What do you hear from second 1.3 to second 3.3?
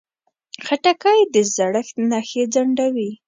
د زړښت نښې ځنډوي.